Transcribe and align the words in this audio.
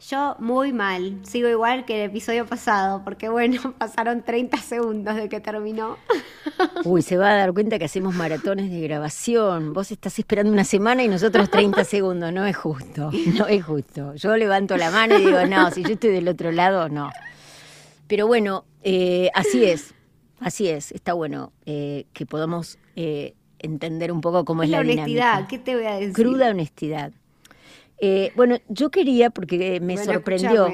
Yo 0.00 0.36
muy 0.38 0.72
mal, 0.72 1.18
sigo 1.24 1.48
igual 1.48 1.84
que 1.84 2.04
el 2.04 2.10
episodio 2.10 2.46
pasado, 2.46 3.02
porque 3.04 3.28
bueno, 3.28 3.74
pasaron 3.78 4.22
30 4.22 4.56
segundos 4.58 5.16
de 5.16 5.28
que 5.28 5.40
terminó. 5.40 5.96
Uy, 6.84 7.02
se 7.02 7.16
va 7.16 7.30
a 7.30 7.36
dar 7.36 7.52
cuenta 7.52 7.78
que 7.78 7.86
hacemos 7.86 8.14
maratones 8.14 8.70
de 8.70 8.80
grabación. 8.80 9.72
Vos 9.72 9.90
estás 9.90 10.16
esperando 10.18 10.52
una 10.52 10.64
semana 10.64 11.02
y 11.02 11.08
nosotros 11.08 11.50
30 11.50 11.82
segundos. 11.84 12.32
No 12.32 12.46
es 12.46 12.56
justo, 12.56 13.10
no 13.36 13.46
es 13.48 13.64
justo. 13.64 14.14
Yo 14.14 14.36
levanto 14.36 14.76
la 14.76 14.90
mano 14.92 15.18
y 15.18 15.26
digo, 15.26 15.44
no, 15.46 15.70
si 15.72 15.82
yo 15.82 15.90
estoy 15.90 16.10
del 16.10 16.28
otro 16.28 16.52
lado, 16.52 16.88
no. 16.88 17.10
Pero 18.06 18.28
bueno, 18.28 18.64
eh, 18.82 19.30
así 19.34 19.64
es, 19.64 19.94
así 20.38 20.68
es. 20.68 20.92
Está 20.92 21.12
bueno 21.12 21.52
eh, 21.66 22.06
que 22.12 22.24
podamos 22.24 22.78
eh, 22.94 23.34
entender 23.58 24.12
un 24.12 24.20
poco 24.20 24.44
cómo 24.44 24.62
es 24.62 24.70
la, 24.70 24.82
la 24.84 24.92
honestidad, 24.92 25.48
¿qué 25.48 25.58
te 25.58 25.74
voy 25.74 25.86
a 25.86 25.94
decir? 25.94 26.12
Cruda 26.12 26.50
honestidad. 26.50 27.12
Eh, 28.00 28.32
bueno, 28.36 28.58
yo 28.68 28.90
quería, 28.90 29.30
porque 29.30 29.80
me 29.80 29.96
sorprendió. 29.96 30.68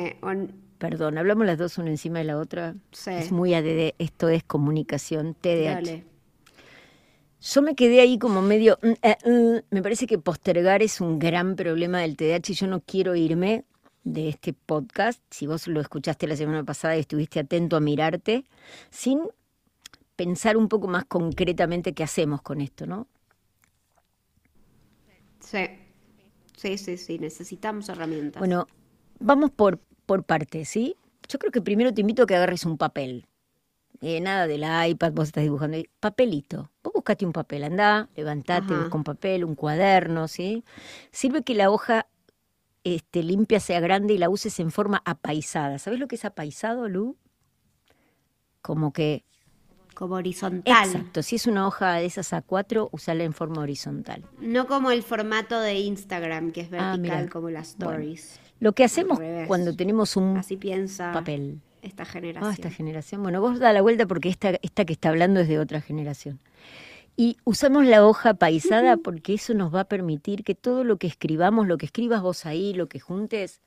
Perdón, 0.79 1.17
hablamos 1.17 1.47
las 1.47 1.57
dos 1.57 1.79
una 1.79 1.91
encima 1.91 2.19
de 2.19 2.25
la 2.25 2.37
otra. 2.37 2.75
Es 3.07 3.33
muy 3.33 3.55
ADD, 3.55 3.95
esto 3.99 4.29
es 4.29 4.45
comunicación, 4.45 5.35
TDAH. 5.35 6.03
Yo 7.41 7.63
me 7.63 7.75
quedé 7.75 8.01
ahí 8.01 8.19
como 8.19 8.43
medio. 8.43 8.79
Mm, 8.83 8.93
eh, 9.03 9.17
mm, 9.25 9.75
me 9.75 9.83
parece 9.83 10.07
que 10.07 10.19
postergar 10.19 10.83
es 10.83 11.01
un 11.01 11.19
gran 11.19 11.57
problema 11.57 12.01
del 12.01 12.17
TDAH 12.17 12.53
y 12.53 12.55
yo 12.55 12.67
no 12.67 12.81
quiero 12.81 13.15
irme 13.15 13.65
de 14.03 14.29
este 14.29 14.53
podcast, 14.53 15.23
si 15.31 15.47
vos 15.47 15.67
lo 15.67 15.81
escuchaste 15.81 16.27
la 16.27 16.37
semana 16.37 16.63
pasada 16.63 16.97
y 16.97 17.01
estuviste 17.01 17.41
atento 17.41 17.77
a 17.77 17.81
mirarte, 17.81 18.45
sin 18.91 19.21
pensar 20.17 20.57
un 20.59 20.69
poco 20.69 20.87
más 20.87 21.07
concretamente 21.07 21.95
qué 21.95 22.05
hacemos 22.05 22.43
con 22.43 22.61
esto, 22.61 22.87
¿no? 22.87 23.07
Sí. 25.41 25.84
Sí, 26.65 26.79
sí, 26.79 26.97
sí, 26.97 27.19
necesitamos 27.19 27.91
herramientas. 27.91 28.41
Bueno, 28.41 28.67
vamos 29.21 29.51
por, 29.51 29.81
por 30.07 30.25
partes, 30.25 30.67
¿sí? 30.67 30.97
Yo 31.29 31.39
creo 31.39 31.53
que 31.53 31.61
primero 31.61 31.93
te 31.93 32.01
invito 32.01 32.23
a 32.23 32.27
que 32.27 32.37
agarres 32.37 32.65
un 32.65 32.79
papel. 32.79 33.27
Eh, 34.01 34.19
nada 34.23 34.47
del 34.47 34.65
iPad, 34.91 35.13
vos 35.13 35.29
estás 35.29 35.45
dibujando. 35.45 35.77
Papelito. 36.01 36.71
Vos 36.83 36.95
buscate 36.95 37.27
un 37.27 37.35
papel, 37.35 37.65
andá, 37.65 38.09
levantate, 38.17 38.75
busca 38.75 38.97
un 38.97 39.05
papel, 39.05 39.45
un 39.45 39.55
cuaderno, 39.55 40.27
¿sí? 40.27 40.65
Sirve 41.11 41.43
que 41.43 41.55
la 41.55 41.71
hoja 41.71 42.07
este, 42.83 43.23
limpia 43.23 43.61
sea 43.61 43.81
grande 43.81 44.15
y 44.15 44.19
la 44.19 44.31
uses 44.31 44.59
en 44.59 44.71
forma 44.71 45.03
apaisada. 45.05 45.79
¿Sabes 45.79 46.01
lo 46.01 46.09
que 46.09 46.17
es 46.17 46.25
apaisado, 46.25 46.89
Lu? 46.89 47.19
Como 48.63 48.95
que 48.95 49.27
como 49.95 50.17
horizontal. 50.17 50.87
Exacto, 50.87 51.23
si 51.23 51.37
es 51.37 51.47
una 51.47 51.67
hoja 51.67 51.95
de 51.95 52.07
esas 52.07 52.33
A4, 52.33 52.89
usala 52.93 53.25
en 53.25 53.33
forma 53.33 53.63
horizontal. 53.63 54.25
No 54.41 54.67
como 54.67 54.91
el 54.91 55.03
formato 55.03 55.61
de 55.61 55.75
Instagram, 55.75 56.51
que 56.53 56.63
es 56.63 56.69
ah, 56.73 56.97
vertical 56.97 57.31
como 57.31 57.51
las 57.51 57.71
stories. 57.71 58.41
lo 58.61 58.73
que 58.73 58.85
hacemos 58.85 59.19
cuando 59.47 59.75
tenemos 59.75 60.17
un 60.17 60.37
Así 60.37 60.57
piensa 60.57 61.13
papel. 61.13 61.61
Esta 61.83 62.05
generación. 62.05 62.51
Ah, 62.51 62.55
esta 62.55 62.71
generación. 62.71 63.23
Bueno, 63.23 63.41
vos 63.41 63.59
da 63.59 63.73
la 63.73 63.83
vuelta 63.83 64.07
porque 64.07 64.31
esta, 64.31 64.51
esta 64.63 64.85
que 64.85 64.95
está 64.95 65.11
hablando 65.11 65.41
es 65.41 65.49
de 65.49 65.59
otra 65.59 65.81
generación. 65.81 66.41
Y 67.17 67.37
usamos 67.45 67.85
la 67.85 68.07
hoja 68.07 68.35
paisada 68.35 68.97
porque 68.97 69.35
eso 69.35 69.55
nos 69.55 69.73
va 69.73 69.81
a 69.81 69.85
permitir 69.85 70.45
que 70.45 70.55
todo 70.55 70.83
lo 70.83 70.97
que 70.97 71.07
escribamos, 71.07 71.69
lo 71.69 71.79
que 71.79 71.87
escribas 71.87 72.23
vos 72.23 72.47
ahí, 72.47 72.73
lo 72.75 72.89
que 72.89 73.01
juntes, 73.01 73.61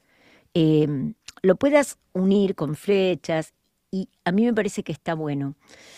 eh, 0.54 1.14
lo 1.42 1.56
puedas 1.56 1.98
unir 2.14 2.56
con 2.56 2.76
flechas 2.76 3.54
y 3.92 4.09
a 4.25 4.31
mí 4.31 4.46
me 4.46 4.53
parece 4.53 4.84
que 4.84 4.92
está 4.92 5.14
bueno. 5.14 5.56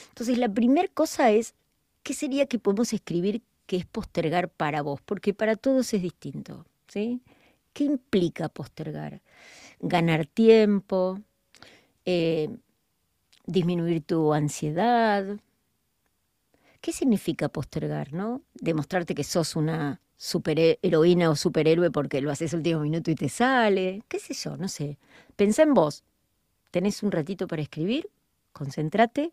Entonces, 0.10 0.38
la 0.38 0.50
primera 0.50 0.88
cosa 0.90 1.32
es, 1.32 1.56
¿qué 2.04 2.14
sería 2.14 2.46
que 2.46 2.60
podemos 2.60 2.94
escribir 2.94 3.42
que 3.66 3.78
es 3.78 3.86
postergar 3.86 4.50
para 4.50 4.82
vos? 4.82 5.02
Porque 5.02 5.34
para 5.34 5.56
todos 5.56 5.94
es 5.94 6.02
distinto, 6.02 6.66
¿sí? 6.88 7.22
¿Qué 7.74 7.84
implica 7.84 8.50
postergar? 8.50 9.22
Ganar 9.80 10.26
tiempo, 10.26 11.20
eh, 12.06 12.50
disminuir 13.46 14.04
tu 14.04 14.34
ansiedad. 14.34 15.38
¿Qué 16.82 16.92
significa 16.92 17.50
postergar, 17.50 18.14
no? 18.14 18.42
Demostrarte 18.54 19.16
que 19.16 19.24
sos 19.24 19.56
una 19.56 20.02
superheroína 20.18 21.30
o 21.30 21.36
superhéroe 21.36 21.92
porque 21.92 22.22
lo 22.22 22.32
haces 22.32 22.54
el 22.54 22.60
último 22.60 22.82
minuto 22.82 23.12
y 23.12 23.16
te 23.16 23.30
sale. 23.30 24.04
¿Qué 24.08 24.20
sé 24.20 24.34
yo? 24.34 24.58
No 24.58 24.68
sé. 24.68 24.98
Pensá 25.36 25.64
en 25.64 25.74
vos 25.74 26.04
tenés 26.72 27.04
un 27.04 27.12
ratito 27.12 27.48
para 27.48 27.62
escribir, 27.62 28.10
concéntrate, 28.54 29.32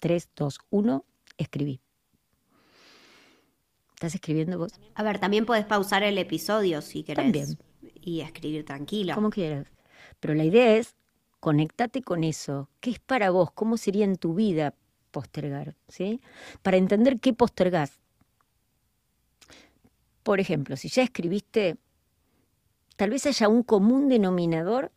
3, 0.00 0.28
2, 0.34 0.58
1, 0.70 1.04
escribí. 1.38 1.80
¿Estás 3.94 4.14
escribiendo 4.14 4.58
vos? 4.58 4.72
A 4.94 5.02
ver, 5.02 5.18
también 5.18 5.44
podés 5.44 5.66
pausar 5.66 6.02
el 6.02 6.16
episodio 6.16 6.80
si 6.80 7.02
querés. 7.02 7.24
También. 7.24 7.58
Y 8.00 8.20
escribir 8.20 8.64
tranquila. 8.64 9.14
Como 9.14 9.28
quieras. 9.28 9.66
Pero 10.20 10.34
la 10.34 10.44
idea 10.44 10.76
es, 10.76 10.96
conectate 11.38 12.02
con 12.02 12.24
eso. 12.24 12.70
¿Qué 12.80 12.90
es 12.90 12.98
para 12.98 13.30
vos? 13.30 13.50
¿Cómo 13.52 13.76
sería 13.76 14.06
en 14.06 14.16
tu 14.16 14.34
vida 14.34 14.74
postergar? 15.10 15.76
¿sí? 15.88 16.20
Para 16.62 16.78
entender 16.78 17.20
qué 17.20 17.34
postergás. 17.34 17.98
Por 20.22 20.40
ejemplo, 20.40 20.76
si 20.76 20.88
ya 20.88 21.02
escribiste, 21.02 21.76
tal 22.96 23.10
vez 23.10 23.26
haya 23.26 23.48
un 23.48 23.62
común 23.62 24.08
denominador 24.08 24.92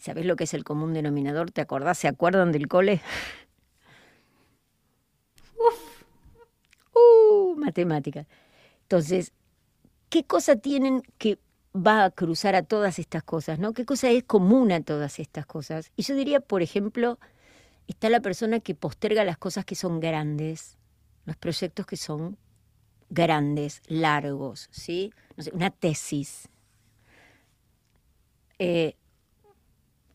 ¿Sabés 0.00 0.26
lo 0.26 0.36
que 0.36 0.44
es 0.44 0.54
el 0.54 0.64
común 0.64 0.92
denominador? 0.92 1.50
¿Te 1.50 1.60
acordás? 1.60 1.98
¿Se 1.98 2.08
acuerdan 2.08 2.52
del 2.52 2.68
cole? 2.68 3.00
Uf. 5.56 6.04
Uh, 6.94 7.56
matemática. 7.56 8.26
Entonces, 8.82 9.32
¿qué 10.08 10.24
cosa 10.24 10.56
tienen 10.56 11.02
que 11.18 11.38
va 11.74 12.04
a 12.04 12.10
cruzar 12.10 12.54
a 12.54 12.62
todas 12.62 12.98
estas 12.98 13.22
cosas, 13.22 13.58
¿no? 13.58 13.72
¿Qué 13.72 13.84
cosa 13.84 14.10
es 14.10 14.24
común 14.24 14.72
a 14.72 14.80
todas 14.80 15.18
estas 15.18 15.46
cosas? 15.46 15.90
Y 15.96 16.02
yo 16.02 16.14
diría, 16.14 16.40
por 16.40 16.62
ejemplo, 16.62 17.18
está 17.86 18.10
la 18.10 18.20
persona 18.20 18.60
que 18.60 18.74
posterga 18.74 19.24
las 19.24 19.38
cosas 19.38 19.64
que 19.64 19.74
son 19.74 20.00
grandes, 20.00 20.76
los 21.24 21.36
proyectos 21.36 21.86
que 21.86 21.96
son 21.96 22.36
grandes, 23.10 23.82
largos, 23.86 24.68
¿sí? 24.70 25.12
No 25.36 25.44
sé, 25.44 25.50
una 25.54 25.70
tesis. 25.70 26.48
Eh, 28.58 28.96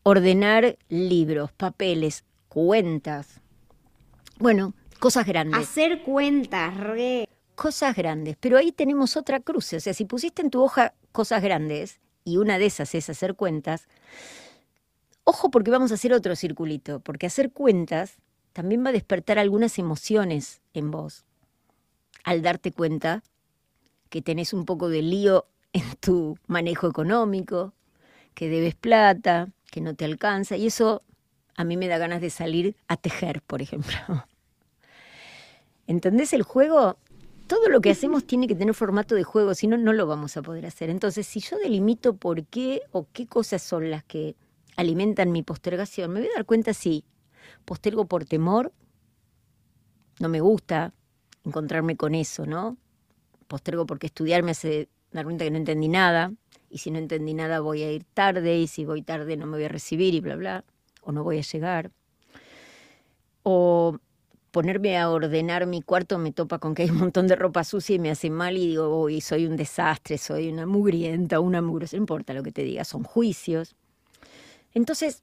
ordenar 0.04 0.78
libros, 0.88 1.50
papeles, 1.50 2.24
cuentas. 2.48 3.40
Bueno, 4.38 4.74
cosas 5.00 5.26
grandes. 5.26 5.58
Hacer 5.58 6.02
cuentas, 6.02 6.76
re. 6.76 7.28
Cosas 7.56 7.96
grandes. 7.96 8.36
Pero 8.38 8.58
ahí 8.58 8.70
tenemos 8.70 9.16
otra 9.16 9.40
cruz. 9.40 9.72
O 9.72 9.80
sea, 9.80 9.94
si 9.94 10.04
pusiste 10.04 10.42
en 10.42 10.50
tu 10.50 10.62
hoja 10.62 10.94
cosas 11.10 11.42
grandes, 11.42 11.98
y 12.24 12.36
una 12.36 12.58
de 12.58 12.66
esas 12.66 12.94
es 12.94 13.10
hacer 13.10 13.34
cuentas, 13.34 13.88
ojo 15.24 15.50
porque 15.50 15.70
vamos 15.70 15.90
a 15.90 15.94
hacer 15.94 16.12
otro 16.12 16.36
circulito, 16.36 17.00
porque 17.00 17.26
hacer 17.26 17.50
cuentas 17.50 18.16
también 18.52 18.84
va 18.84 18.90
a 18.90 18.92
despertar 18.92 19.38
algunas 19.38 19.78
emociones 19.78 20.60
en 20.74 20.90
vos. 20.90 21.24
Al 22.24 22.42
darte 22.42 22.72
cuenta 22.72 23.22
que 24.10 24.22
tenés 24.22 24.52
un 24.52 24.64
poco 24.64 24.88
de 24.88 25.02
lío 25.02 25.46
en 25.72 25.84
tu 26.00 26.38
manejo 26.46 26.88
económico, 26.88 27.72
que 28.34 28.48
debes 28.48 28.74
plata, 28.74 29.48
que 29.74 29.80
no 29.80 29.96
te 29.96 30.04
alcanza, 30.04 30.56
y 30.56 30.68
eso 30.68 31.02
a 31.56 31.64
mí 31.64 31.76
me 31.76 31.88
da 31.88 31.98
ganas 31.98 32.20
de 32.20 32.30
salir 32.30 32.76
a 32.86 32.96
tejer, 32.96 33.42
por 33.42 33.60
ejemplo. 33.60 33.96
¿Entendés 35.88 36.32
el 36.32 36.44
juego? 36.44 36.96
Todo 37.48 37.68
lo 37.68 37.80
que 37.80 37.90
hacemos 37.90 38.24
tiene 38.24 38.46
que 38.46 38.54
tener 38.54 38.72
formato 38.72 39.16
de 39.16 39.24
juego, 39.24 39.52
si 39.52 39.66
no, 39.66 39.76
no 39.76 39.92
lo 39.92 40.06
vamos 40.06 40.36
a 40.36 40.42
poder 40.42 40.64
hacer. 40.64 40.90
Entonces, 40.90 41.26
si 41.26 41.40
yo 41.40 41.58
delimito 41.58 42.14
por 42.14 42.44
qué 42.44 42.82
o 42.92 43.08
qué 43.12 43.26
cosas 43.26 43.62
son 43.62 43.90
las 43.90 44.04
que 44.04 44.36
alimentan 44.76 45.32
mi 45.32 45.42
postergación, 45.42 46.12
me 46.12 46.20
voy 46.20 46.28
a 46.28 46.36
dar 46.36 46.44
cuenta 46.44 46.72
si 46.72 47.04
postergo 47.64 48.04
por 48.04 48.26
temor, 48.26 48.72
no 50.20 50.28
me 50.28 50.40
gusta 50.40 50.94
encontrarme 51.42 51.96
con 51.96 52.14
eso, 52.14 52.46
¿no? 52.46 52.76
Postergo 53.48 53.86
porque 53.86 54.06
estudiar 54.06 54.44
me 54.44 54.52
hace 54.52 54.88
dar 55.18 55.24
cuenta 55.24 55.44
que 55.44 55.50
no 55.50 55.56
entendí 55.56 55.88
nada, 55.88 56.32
y 56.70 56.78
si 56.78 56.90
no 56.90 56.98
entendí 56.98 57.34
nada 57.34 57.60
voy 57.60 57.82
a 57.82 57.92
ir 57.92 58.04
tarde, 58.14 58.58
y 58.58 58.66
si 58.66 58.84
voy 58.84 59.02
tarde 59.02 59.36
no 59.36 59.46
me 59.46 59.56
voy 59.56 59.64
a 59.64 59.68
recibir 59.68 60.14
y 60.14 60.20
bla, 60.20 60.36
bla, 60.36 60.64
o 61.02 61.12
no 61.12 61.24
voy 61.24 61.38
a 61.38 61.42
llegar. 61.42 61.90
O 63.42 63.98
ponerme 64.50 64.98
a 64.98 65.10
ordenar 65.10 65.66
mi 65.66 65.82
cuarto 65.82 66.18
me 66.18 66.32
topa 66.32 66.58
con 66.58 66.74
que 66.74 66.82
hay 66.82 66.90
un 66.90 66.98
montón 66.98 67.26
de 67.26 67.36
ropa 67.36 67.64
sucia 67.64 67.96
y 67.96 67.98
me 67.98 68.10
hace 68.10 68.30
mal 68.30 68.56
y 68.56 68.68
digo, 68.68 69.02
uy, 69.02 69.20
soy 69.20 69.46
un 69.46 69.56
desastre, 69.56 70.16
soy 70.16 70.48
una 70.48 70.66
mugrienta, 70.66 71.40
una 71.40 71.60
mugrosa, 71.60 71.96
no 71.96 72.02
importa 72.02 72.34
lo 72.34 72.42
que 72.42 72.52
te 72.52 72.62
diga, 72.62 72.84
son 72.84 73.02
juicios. 73.02 73.74
Entonces, 74.72 75.22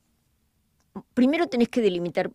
primero 1.14 1.48
tenés 1.48 1.70
que 1.70 1.82
delimitar 1.82 2.32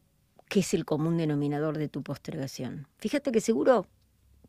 qué 0.48 0.60
es 0.60 0.74
el 0.74 0.84
común 0.84 1.16
denominador 1.16 1.76
de 1.78 1.88
tu 1.88 2.02
postergación. 2.02 2.86
Fíjate 2.98 3.32
que 3.32 3.40
seguro 3.40 3.86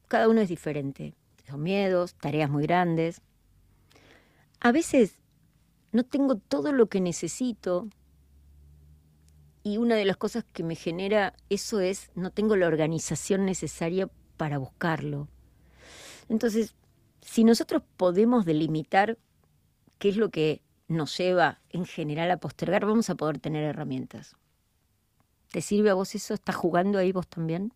cada 0.07 0.29
uno 0.29 0.41
es 0.41 0.49
diferente. 0.49 1.13
Son 1.47 1.63
miedos, 1.63 2.15
tareas 2.15 2.49
muy 2.49 2.63
grandes. 2.63 3.21
A 4.59 4.71
veces 4.71 5.21
no 5.91 6.03
tengo 6.03 6.35
todo 6.35 6.73
lo 6.73 6.87
que 6.87 6.99
necesito 6.99 7.87
y 9.63 9.77
una 9.77 9.95
de 9.95 10.05
las 10.05 10.17
cosas 10.17 10.43
que 10.43 10.63
me 10.63 10.75
genera 10.75 11.33
eso 11.49 11.79
es 11.79 12.11
no 12.15 12.31
tengo 12.31 12.55
la 12.55 12.67
organización 12.67 13.45
necesaria 13.45 14.09
para 14.35 14.57
buscarlo. 14.57 15.27
Entonces, 16.29 16.75
si 17.21 17.43
nosotros 17.43 17.81
podemos 17.95 18.45
delimitar 18.45 19.17
qué 19.99 20.09
es 20.09 20.17
lo 20.17 20.29
que 20.29 20.61
nos 20.87 21.17
lleva 21.17 21.59
en 21.69 21.85
general 21.85 22.31
a 22.31 22.37
postergar, 22.37 22.85
vamos 22.85 23.09
a 23.09 23.15
poder 23.15 23.39
tener 23.39 23.63
herramientas. 23.63 24.35
¿Te 25.51 25.61
sirve 25.61 25.89
a 25.89 25.93
vos 25.93 26.13
eso? 26.13 26.33
¿Estás 26.33 26.55
jugando 26.55 26.97
ahí 26.97 27.11
vos 27.11 27.27
también? 27.27 27.73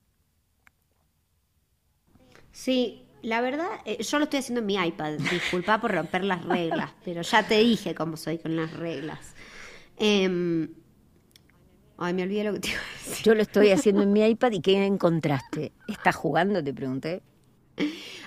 Sí, 2.51 3.05
la 3.23 3.41
verdad, 3.41 3.69
eh, 3.85 4.01
yo 4.03 4.17
lo 4.17 4.25
estoy 4.25 4.39
haciendo 4.39 4.61
en 4.61 4.65
mi 4.65 4.75
iPad. 4.75 5.13
Disculpa 5.31 5.79
por 5.79 5.91
romper 5.91 6.23
las 6.23 6.43
reglas, 6.45 6.91
pero 7.05 7.21
ya 7.21 7.47
te 7.47 7.59
dije 7.59 7.95
cómo 7.95 8.17
soy 8.17 8.37
con 8.37 8.55
las 8.55 8.73
reglas. 8.73 9.33
Em, 9.97 10.69
ay, 11.97 12.13
me 12.13 12.23
olvidé 12.23 12.43
lo 12.43 12.53
que 12.53 12.59
te 12.59 12.69
iba 12.69 12.79
a 12.79 13.05
decir. 13.05 13.25
Yo 13.25 13.35
lo 13.35 13.41
estoy 13.41 13.71
haciendo 13.71 14.01
en 14.03 14.13
mi 14.13 14.25
iPad 14.25 14.51
y 14.51 14.61
¿qué 14.61 14.85
encontraste? 14.85 15.71
¿Estás 15.87 16.15
jugando? 16.15 16.63
Te 16.63 16.73
pregunté. 16.73 17.21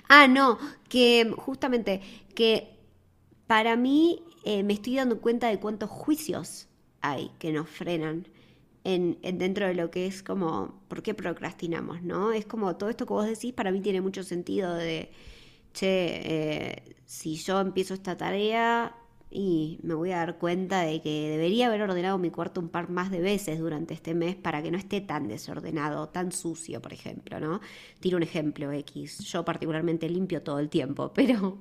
Ah, 0.08 0.28
no, 0.28 0.58
que 0.88 1.32
justamente 1.36 2.00
que 2.34 2.78
para 3.46 3.76
mí 3.76 4.22
eh, 4.44 4.62
me 4.62 4.74
estoy 4.74 4.96
dando 4.96 5.20
cuenta 5.20 5.48
de 5.48 5.58
cuántos 5.58 5.90
juicios 5.90 6.68
hay 7.00 7.30
que 7.38 7.52
nos 7.52 7.68
frenan 7.68 8.28
en, 8.84 9.18
dentro 9.38 9.66
de 9.66 9.74
lo 9.74 9.90
que 9.90 10.06
es 10.06 10.22
como, 10.22 10.82
¿por 10.88 11.02
qué 11.02 11.14
procrastinamos? 11.14 12.02
¿no? 12.02 12.32
Es 12.32 12.46
como 12.46 12.76
todo 12.76 12.90
esto 12.90 13.06
que 13.06 13.12
vos 13.14 13.26
decís 13.26 13.52
para 13.52 13.72
mí 13.72 13.80
tiene 13.80 14.00
mucho 14.00 14.22
sentido 14.22 14.74
de, 14.74 15.10
che, 15.72 15.86
eh, 15.88 16.96
si 17.06 17.36
yo 17.36 17.60
empiezo 17.60 17.94
esta 17.94 18.16
tarea 18.16 18.94
y 19.30 19.80
me 19.82 19.94
voy 19.94 20.12
a 20.12 20.18
dar 20.18 20.38
cuenta 20.38 20.82
de 20.82 21.02
que 21.02 21.28
debería 21.30 21.66
haber 21.66 21.82
ordenado 21.82 22.18
mi 22.18 22.30
cuarto 22.30 22.60
un 22.60 22.68
par 22.68 22.88
más 22.90 23.10
de 23.10 23.20
veces 23.20 23.58
durante 23.58 23.94
este 23.94 24.14
mes 24.14 24.36
para 24.36 24.62
que 24.62 24.70
no 24.70 24.78
esté 24.78 25.00
tan 25.00 25.26
desordenado, 25.26 26.08
tan 26.10 26.30
sucio, 26.30 26.80
por 26.80 26.92
ejemplo, 26.92 27.40
¿no? 27.40 27.60
Tiro 28.00 28.16
un 28.16 28.22
ejemplo 28.22 28.70
X. 28.70 29.18
Yo 29.24 29.44
particularmente 29.44 30.08
limpio 30.08 30.42
todo 30.42 30.60
el 30.60 30.68
tiempo, 30.68 31.12
pero 31.14 31.58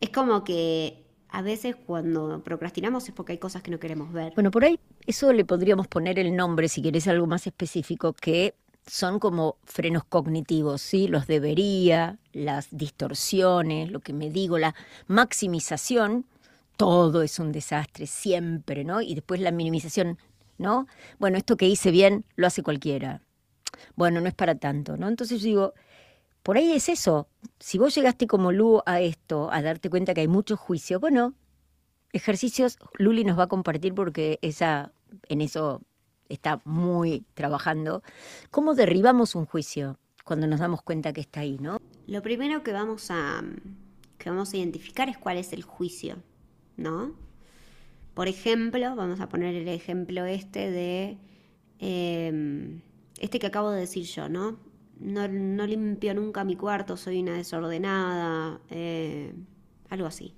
es 0.00 0.10
como 0.10 0.44
que 0.44 1.04
a 1.28 1.42
veces 1.42 1.76
cuando 1.76 2.42
procrastinamos 2.42 3.06
es 3.08 3.14
porque 3.14 3.32
hay 3.32 3.38
cosas 3.38 3.62
que 3.62 3.70
no 3.70 3.78
queremos 3.78 4.12
ver. 4.12 4.32
Bueno, 4.34 4.50
por 4.50 4.64
ahí 4.64 4.78
eso 5.10 5.32
le 5.32 5.44
podríamos 5.44 5.88
poner 5.88 6.18
el 6.18 6.34
nombre, 6.34 6.68
si 6.68 6.82
querés 6.82 7.06
algo 7.08 7.26
más 7.26 7.46
específico, 7.46 8.12
que 8.12 8.54
son 8.86 9.18
como 9.18 9.56
frenos 9.64 10.04
cognitivos, 10.04 10.80
¿sí? 10.82 11.06
Los 11.06 11.26
debería, 11.26 12.18
las 12.32 12.68
distorsiones, 12.70 13.90
lo 13.90 14.00
que 14.00 14.12
me 14.12 14.30
digo, 14.30 14.58
la 14.58 14.74
maximización, 15.06 16.26
todo 16.76 17.22
es 17.22 17.38
un 17.38 17.52
desastre, 17.52 18.06
siempre, 18.06 18.84
¿no? 18.84 19.00
Y 19.00 19.14
después 19.14 19.40
la 19.40 19.50
minimización, 19.50 20.18
¿no? 20.58 20.86
Bueno, 21.18 21.36
esto 21.36 21.56
que 21.56 21.68
hice 21.68 21.90
bien 21.90 22.24
lo 22.36 22.46
hace 22.46 22.62
cualquiera. 22.62 23.20
Bueno, 23.96 24.20
no 24.20 24.28
es 24.28 24.34
para 24.34 24.54
tanto, 24.56 24.96
¿no? 24.96 25.08
Entonces 25.08 25.42
digo, 25.42 25.74
por 26.42 26.56
ahí 26.56 26.72
es 26.72 26.88
eso. 26.88 27.28
Si 27.58 27.78
vos 27.78 27.94
llegaste 27.94 28.26
como 28.26 28.50
Lu 28.50 28.82
a 28.86 29.00
esto, 29.00 29.50
a 29.52 29.62
darte 29.62 29.90
cuenta 29.90 30.14
que 30.14 30.22
hay 30.22 30.28
muchos 30.28 30.58
juicios, 30.58 31.00
bueno, 31.00 31.34
ejercicios 32.12 32.78
Luli 32.98 33.24
nos 33.24 33.38
va 33.38 33.44
a 33.44 33.48
compartir 33.48 33.94
porque 33.94 34.38
ella 34.42 34.92
en 35.28 35.40
eso 35.40 35.82
está 36.28 36.60
muy 36.64 37.24
trabajando. 37.34 38.02
¿Cómo 38.50 38.74
derribamos 38.74 39.34
un 39.34 39.46
juicio 39.46 39.98
cuando 40.24 40.46
nos 40.46 40.60
damos 40.60 40.82
cuenta 40.82 41.12
que 41.12 41.20
está 41.20 41.40
ahí, 41.40 41.58
no? 41.60 41.78
Lo 42.06 42.22
primero 42.22 42.62
que 42.62 42.72
vamos 42.72 43.10
a 43.10 43.42
que 44.18 44.28
vamos 44.28 44.52
a 44.52 44.56
identificar 44.58 45.08
es 45.08 45.16
cuál 45.16 45.38
es 45.38 45.52
el 45.54 45.62
juicio, 45.62 46.22
¿no? 46.76 47.14
Por 48.14 48.28
ejemplo, 48.28 48.94
vamos 48.94 49.20
a 49.20 49.28
poner 49.28 49.54
el 49.54 49.68
ejemplo 49.68 50.26
este 50.26 50.70
de 50.70 51.18
em, 51.78 52.82
este 53.18 53.38
que 53.38 53.46
acabo 53.46 53.70
de 53.70 53.80
decir 53.80 54.04
yo, 54.04 54.28
¿no? 54.28 54.58
no, 55.00 55.66
limpio 55.66 56.14
nunca 56.14 56.44
mi 56.44 56.56
cuarto, 56.56 56.96
soy 56.96 57.20
una 57.20 57.34
desordenada, 57.34 58.60
eh, 58.70 59.34
algo 59.88 60.06
así. 60.06 60.34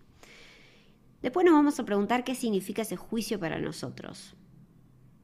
Después 1.21 1.45
nos 1.45 1.55
vamos 1.55 1.79
a 1.79 1.85
preguntar 1.85 2.25
qué 2.25 2.35
significa 2.35 2.83
ese 2.83 2.97
juicio 2.97 3.39
para 3.39 3.61
nosotros, 3.61 4.35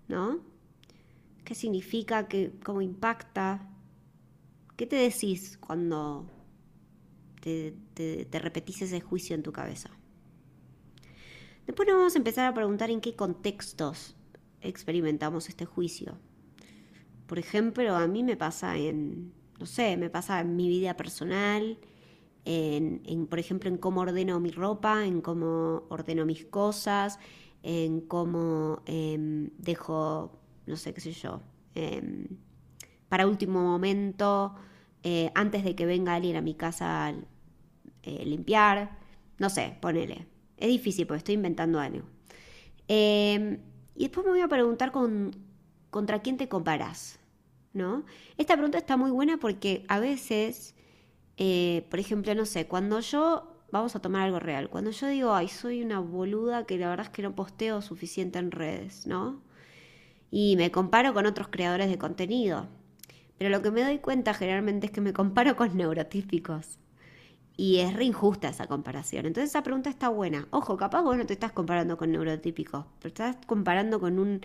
¿no? 0.08 0.40
¿Qué 1.44 1.54
significa? 1.54 2.28
Qué, 2.28 2.52
¿Cómo 2.64 2.82
impacta? 2.82 3.68
¿Qué 4.76 4.86
te 4.86 4.96
decís 4.96 5.58
cuando 5.58 6.26
te, 7.40 7.74
te 7.94 8.38
repetís 8.38 8.82
ese 8.82 9.00
juicio 9.00 9.34
en 9.34 9.42
tu 9.42 9.52
cabeza? 9.52 9.90
Después 11.66 11.86
nos 11.86 11.98
vamos 11.98 12.14
a 12.14 12.18
empezar 12.18 12.46
a 12.46 12.54
preguntar 12.54 12.90
en 12.90 13.00
qué 13.02 13.14
contextos 13.14 14.16
experimentamos 14.62 15.50
este 15.50 15.66
juicio. 15.66 16.18
Por 17.26 17.38
ejemplo, 17.38 17.94
a 17.94 18.06
mí 18.06 18.24
me 18.24 18.38
pasa 18.38 18.78
en, 18.78 19.34
no 19.60 19.66
sé, 19.66 19.98
me 19.98 20.08
pasa 20.08 20.40
en 20.40 20.56
mi 20.56 20.68
vida 20.68 20.96
personal, 20.96 21.78
en, 22.46 23.26
por 23.26 23.38
ejemplo, 23.38 23.68
en 23.68 23.76
cómo 23.76 24.00
ordeno 24.00 24.40
mi 24.40 24.50
ropa, 24.50 25.04
en 25.04 25.20
cómo 25.20 25.84
ordeno 25.90 26.24
mis 26.24 26.46
cosas, 26.46 27.18
en 27.68 28.00
cómo 28.00 28.82
em, 28.86 29.50
dejo, 29.58 30.32
no 30.66 30.76
sé 30.76 30.94
qué 30.94 31.02
sé 31.02 31.12
yo, 31.12 31.42
em, 31.74 32.26
para 33.10 33.26
último 33.26 33.60
momento, 33.62 34.54
eh, 35.02 35.30
antes 35.34 35.62
de 35.64 35.74
que 35.76 35.84
venga 35.84 36.14
alguien 36.14 36.36
a 36.36 36.40
mi 36.40 36.54
casa 36.54 37.08
a 37.08 37.10
eh, 38.02 38.24
limpiar, 38.24 38.98
no 39.38 39.50
sé, 39.50 39.76
ponele. 39.82 40.26
Es 40.56 40.68
difícil 40.68 41.06
porque 41.06 41.18
estoy 41.18 41.34
inventando 41.34 41.78
algo. 41.78 42.06
Em, 42.88 43.58
y 43.94 44.04
después 44.04 44.24
me 44.24 44.32
voy 44.32 44.40
a 44.40 44.48
preguntar 44.48 44.90
con, 44.90 45.36
contra 45.90 46.22
quién 46.22 46.38
te 46.38 46.48
comparas. 46.48 47.20
¿no? 47.74 48.04
Esta 48.38 48.54
pregunta 48.54 48.78
está 48.78 48.96
muy 48.96 49.10
buena 49.10 49.36
porque 49.36 49.84
a 49.88 50.00
veces, 50.00 50.74
eh, 51.36 51.86
por 51.90 52.00
ejemplo, 52.00 52.34
no 52.34 52.46
sé, 52.46 52.66
cuando 52.66 53.00
yo, 53.00 53.57
vamos 53.70 53.94
a 53.96 54.00
tomar 54.00 54.22
algo 54.22 54.40
real, 54.40 54.68
cuando 54.70 54.90
yo 54.90 55.08
digo, 55.08 55.34
ay, 55.34 55.48
soy 55.48 55.82
una 55.82 56.00
boluda 56.00 56.64
que 56.64 56.78
la 56.78 56.88
verdad 56.88 57.06
es 57.06 57.12
que 57.12 57.22
no 57.22 57.34
posteo 57.34 57.82
suficiente 57.82 58.38
en 58.38 58.50
redes, 58.50 59.06
¿no? 59.06 59.42
Y 60.30 60.56
me 60.56 60.70
comparo 60.70 61.14
con 61.14 61.26
otros 61.26 61.48
creadores 61.48 61.88
de 61.88 61.98
contenido. 61.98 62.68
Pero 63.38 63.50
lo 63.50 63.62
que 63.62 63.70
me 63.70 63.82
doy 63.82 63.98
cuenta 63.98 64.34
generalmente 64.34 64.86
es 64.86 64.92
que 64.92 65.00
me 65.00 65.12
comparo 65.12 65.56
con 65.56 65.76
neurotípicos. 65.76 66.78
Y 67.56 67.78
es 67.78 67.94
re 67.94 68.04
injusta 68.04 68.48
esa 68.48 68.66
comparación. 68.66 69.26
Entonces 69.26 69.50
esa 69.50 69.62
pregunta 69.62 69.90
está 69.90 70.08
buena. 70.10 70.46
Ojo, 70.50 70.76
capaz 70.76 71.02
vos 71.02 71.16
no 71.16 71.26
te 71.26 71.32
estás 71.34 71.52
comparando 71.52 71.96
con 71.96 72.12
neurotípicos, 72.12 72.86
pero 73.00 73.08
estás 73.08 73.36
comparando 73.46 74.00
con 74.00 74.18
un 74.18 74.40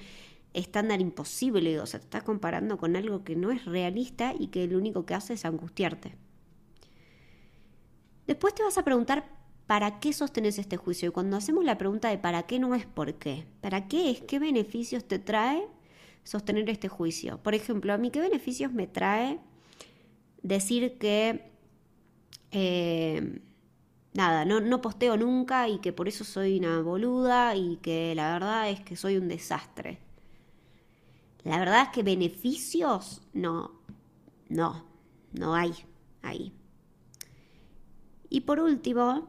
estándar 0.54 1.02
imposible, 1.02 1.80
o 1.80 1.86
sea, 1.86 2.00
te 2.00 2.06
estás 2.06 2.24
comparando 2.24 2.78
con 2.78 2.96
algo 2.96 3.24
que 3.24 3.36
no 3.36 3.52
es 3.52 3.66
realista 3.66 4.34
y 4.38 4.48
que 4.48 4.68
lo 4.68 4.78
único 4.78 5.06
que 5.06 5.16
hace 5.16 5.34
es 5.34 5.46
angustiarte. 5.46 6.16
Después 8.34 8.56
te 8.56 8.64
vas 8.64 8.80
a 8.80 8.84
preguntar 8.84 9.30
para 9.68 10.00
qué 10.00 10.12
sostenes 10.12 10.58
este 10.58 10.76
juicio. 10.76 11.10
Y 11.10 11.12
cuando 11.12 11.38
hacemos 11.38 11.64
la 11.64 11.78
pregunta 11.78 12.10
de 12.10 12.18
para 12.18 12.48
qué 12.48 12.58
no 12.58 12.74
es 12.74 12.88
por 12.88 13.14
qué, 13.14 13.46
¿para 13.62 13.88
qué 13.88 14.10
es? 14.10 14.22
¿Qué 14.22 14.40
beneficios 14.40 15.06
te 15.06 15.20
trae 15.20 15.68
sostener 16.24 16.68
este 16.72 16.88
juicio? 16.88 17.38
Por 17.44 17.54
ejemplo, 17.54 17.94
a 17.94 18.00
mí, 18.00 18.10
¿qué 18.10 18.22
beneficios 18.22 18.74
me 18.74 18.88
trae 18.88 19.40
decir 20.42 20.98
que... 20.98 21.52
Eh, 22.50 23.40
nada, 24.16 24.46
no, 24.46 24.62
no 24.62 24.82
posteo 24.82 25.16
nunca 25.16 25.70
y 25.70 25.78
que 25.78 25.94
por 25.94 26.08
eso 26.08 26.24
soy 26.24 26.58
una 26.58 26.82
boluda 26.82 27.56
y 27.56 27.78
que 27.84 28.16
la 28.16 28.34
verdad 28.34 28.72
es 28.72 28.80
que 28.80 28.96
soy 28.96 29.18
un 29.18 29.28
desastre. 29.28 30.00
La 31.44 31.60
verdad 31.60 31.84
es 31.84 31.90
que 31.90 32.02
beneficios 32.02 33.22
no, 33.32 33.74
no, 34.50 34.86
no 35.34 35.54
hay 35.54 35.72
ahí. 36.24 36.52
Y 38.34 38.42
por 38.42 38.60
último, 38.60 39.28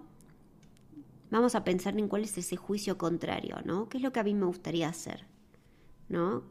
vamos 1.31 1.55
a 1.55 1.63
pensar 1.63 1.99
en 1.99 2.09
cuál 2.09 2.25
es 2.25 2.39
ese 2.39 2.57
juicio 2.57 2.97
contrario, 2.97 3.59
¿no? 3.63 3.87
¿Qué 3.91 3.99
es 3.99 4.03
lo 4.03 4.15
que 4.15 4.21
a 4.21 4.25
mí 4.25 4.33
me 4.33 4.47
gustaría 4.47 4.89
hacer? 4.89 5.27
¿No? 6.09 6.45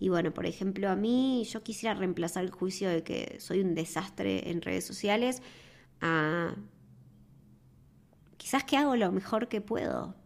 Y 0.00 0.08
bueno, 0.08 0.34
por 0.34 0.44
ejemplo, 0.44 0.90
a 0.90 0.96
mí 0.96 1.44
yo 1.44 1.62
quisiera 1.62 1.94
reemplazar 1.94 2.42
el 2.42 2.50
juicio 2.50 2.88
de 2.88 3.04
que 3.04 3.36
soy 3.38 3.60
un 3.60 3.76
desastre 3.76 4.50
en 4.50 4.60
redes 4.60 4.84
sociales 4.84 5.40
a 6.00 6.56
quizás 8.38 8.64
que 8.64 8.76
hago 8.76 8.96
lo 8.96 9.12
mejor 9.12 9.46
que 9.46 9.60
puedo. 9.60 10.16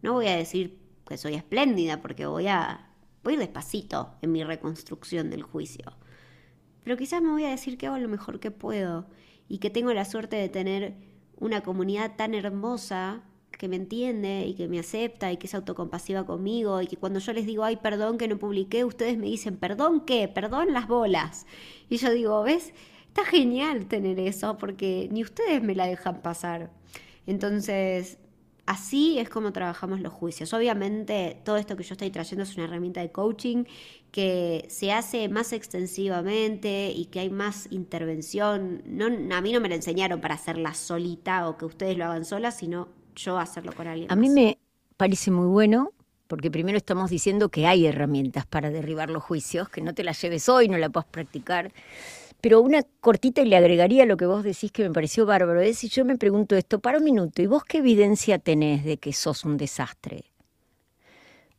No 0.00 0.14
voy 0.14 0.28
a 0.28 0.36
decir 0.36 0.80
que 1.06 1.18
soy 1.18 1.34
espléndida 1.34 2.00
porque 2.00 2.24
voy 2.24 2.46
a 2.46 2.88
voy 3.22 3.34
a 3.34 3.36
ir 3.36 3.40
despacito 3.40 4.14
en 4.22 4.32
mi 4.32 4.42
reconstrucción 4.42 5.28
del 5.28 5.42
juicio. 5.42 5.98
Pero 6.82 6.96
quizás 6.96 7.20
me 7.20 7.28
voy 7.28 7.44
a 7.44 7.50
decir 7.50 7.76
que 7.76 7.88
hago 7.88 7.98
lo 7.98 8.08
mejor 8.08 8.40
que 8.40 8.50
puedo 8.50 9.06
y 9.50 9.58
que 9.58 9.68
tengo 9.68 9.92
la 9.92 10.04
suerte 10.04 10.36
de 10.36 10.48
tener 10.48 10.94
una 11.36 11.60
comunidad 11.62 12.14
tan 12.14 12.34
hermosa 12.34 13.24
que 13.50 13.66
me 13.66 13.74
entiende 13.74 14.46
y 14.46 14.54
que 14.54 14.68
me 14.68 14.78
acepta 14.78 15.32
y 15.32 15.38
que 15.38 15.48
es 15.48 15.54
autocompasiva 15.54 16.24
conmigo 16.24 16.80
y 16.80 16.86
que 16.86 16.96
cuando 16.96 17.18
yo 17.18 17.32
les 17.32 17.46
digo, 17.46 17.64
ay, 17.64 17.76
perdón 17.76 18.16
que 18.16 18.28
no 18.28 18.38
publiqué, 18.38 18.84
ustedes 18.84 19.18
me 19.18 19.26
dicen, 19.26 19.56
perdón 19.56 20.02
qué, 20.06 20.28
perdón 20.28 20.72
las 20.72 20.86
bolas. 20.86 21.46
Y 21.88 21.96
yo 21.96 22.12
digo, 22.12 22.42
¿ves? 22.44 22.72
Está 23.08 23.24
genial 23.24 23.86
tener 23.86 24.20
eso 24.20 24.56
porque 24.56 25.08
ni 25.10 25.22
ustedes 25.24 25.60
me 25.64 25.74
la 25.74 25.88
dejan 25.88 26.22
pasar. 26.22 26.70
Entonces, 27.26 28.18
Así 28.70 29.18
es 29.18 29.28
como 29.28 29.52
trabajamos 29.52 30.00
los 30.00 30.12
juicios. 30.12 30.54
Obviamente 30.54 31.40
todo 31.44 31.56
esto 31.56 31.76
que 31.76 31.82
yo 31.82 31.94
estoy 31.94 32.12
trayendo 32.12 32.44
es 32.44 32.54
una 32.54 32.66
herramienta 32.66 33.00
de 33.00 33.10
coaching 33.10 33.64
que 34.12 34.64
se 34.68 34.92
hace 34.92 35.28
más 35.28 35.52
extensivamente 35.52 36.92
y 36.94 37.06
que 37.06 37.18
hay 37.18 37.30
más 37.30 37.66
intervención. 37.72 38.80
No, 38.86 39.06
a 39.06 39.40
mí 39.40 39.52
no 39.52 39.60
me 39.60 39.68
la 39.68 39.74
enseñaron 39.74 40.20
para 40.20 40.36
hacerla 40.36 40.72
solita 40.74 41.48
o 41.48 41.58
que 41.58 41.64
ustedes 41.64 41.98
lo 41.98 42.04
hagan 42.04 42.24
sola, 42.24 42.52
sino 42.52 42.86
yo 43.16 43.40
hacerlo 43.40 43.72
con 43.72 43.88
alguien. 43.88 44.12
A 44.12 44.14
mí 44.14 44.28
me 44.28 44.56
parece 44.96 45.32
muy 45.32 45.48
bueno 45.48 45.90
porque 46.28 46.48
primero 46.48 46.78
estamos 46.78 47.10
diciendo 47.10 47.48
que 47.48 47.66
hay 47.66 47.86
herramientas 47.86 48.46
para 48.46 48.70
derribar 48.70 49.10
los 49.10 49.24
juicios, 49.24 49.68
que 49.68 49.80
no 49.80 49.94
te 49.94 50.04
las 50.04 50.22
lleves 50.22 50.48
hoy, 50.48 50.68
no 50.68 50.78
la 50.78 50.90
puedas 50.90 51.08
practicar. 51.10 51.72
Pero 52.40 52.60
una 52.60 52.82
cortita 53.00 53.42
y 53.42 53.46
le 53.46 53.56
agregaría 53.56 54.06
lo 54.06 54.16
que 54.16 54.26
vos 54.26 54.42
decís 54.42 54.72
que 54.72 54.82
me 54.82 54.94
pareció 54.94 55.26
bárbaro. 55.26 55.60
Es 55.60 55.78
si 55.78 55.88
yo 55.88 56.04
me 56.04 56.16
pregunto 56.16 56.56
esto, 56.56 56.78
para 56.78 56.98
un 56.98 57.04
minuto, 57.04 57.42
¿y 57.42 57.46
vos 57.46 57.64
qué 57.64 57.78
evidencia 57.78 58.38
tenés 58.38 58.84
de 58.84 58.96
que 58.96 59.12
sos 59.12 59.44
un 59.44 59.56
desastre? 59.56 60.24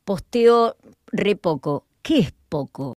Posteo 0.04 0.76
re 1.12 1.36
poco. 1.36 1.86
¿Qué 2.02 2.18
es 2.18 2.34
poco? 2.48 2.94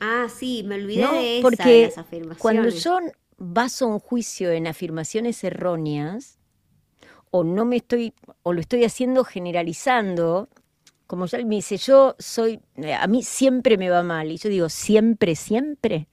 Ah, 0.00 0.28
sí, 0.34 0.64
me 0.64 0.76
olvidé 0.76 1.00
de, 1.00 1.38
porque 1.42 1.86
las 1.86 1.98
afirmaciones. 1.98 2.38
Cuando 2.38 2.68
yo 2.68 2.98
baso 3.36 3.86
un 3.86 3.98
juicio 3.98 4.50
en 4.50 4.66
afirmaciones 4.66 5.44
erróneas, 5.44 6.38
o 7.30 7.44
no 7.44 7.64
me 7.64 7.76
estoy, 7.76 8.14
o 8.42 8.52
lo 8.52 8.60
estoy 8.60 8.84
haciendo 8.84 9.24
generalizando, 9.24 10.48
como 11.06 11.26
ya 11.26 11.38
me 11.44 11.56
dice, 11.56 11.76
yo 11.76 12.16
soy, 12.18 12.60
a 12.98 13.06
mí 13.06 13.22
siempre 13.22 13.76
me 13.76 13.90
va 13.90 14.02
mal. 14.02 14.30
Y 14.30 14.38
yo 14.38 14.48
digo, 14.48 14.68
siempre, 14.68 15.36
siempre. 15.36 16.08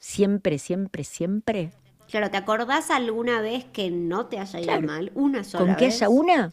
Siempre, 0.00 0.58
siempre, 0.58 1.04
siempre. 1.04 1.72
Claro, 2.08 2.30
¿te 2.30 2.38
acordás 2.38 2.90
alguna 2.90 3.40
vez 3.40 3.66
que 3.66 3.90
no 3.90 4.26
te 4.26 4.38
haya 4.38 4.60
ido 4.60 4.82
mal? 4.82 5.12
Una 5.14 5.44
sola 5.44 5.64
vez. 5.64 5.74
¿Con 5.74 5.78
que 5.78 5.84
haya 5.84 6.08
una? 6.08 6.52